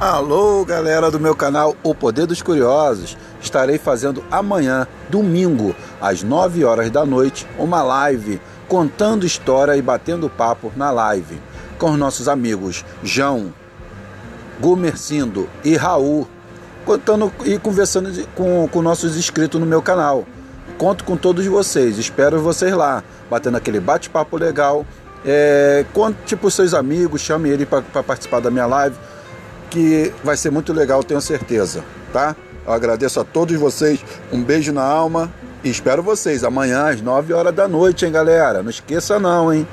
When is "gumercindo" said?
14.60-15.48